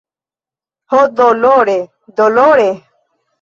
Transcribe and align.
Ho, 0.93 1.01
dolore, 1.19 1.77
dolore! 2.23 2.67